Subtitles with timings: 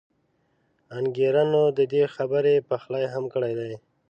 [0.97, 3.73] انګېرنو د دې خبرې پخلی هم کړی دی.